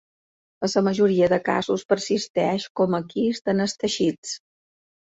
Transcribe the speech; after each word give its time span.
A 0.67 0.69
la 0.71 0.81
majoria 0.87 1.27
dels 1.35 1.45
casos 1.51 1.85
persisteix 1.95 2.67
com 2.81 2.99
quists 3.15 3.57
als 3.57 3.81
teixits. 3.85 4.39